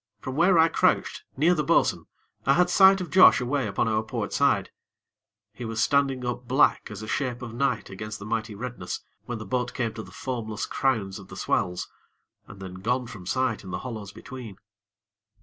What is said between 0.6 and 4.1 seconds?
crouched near the bo'sun, I had sight of Josh away upon our